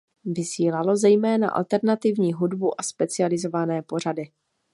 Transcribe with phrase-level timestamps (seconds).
[0.25, 4.31] Vysílalo zejména alternativní hudbu a specializované pořady.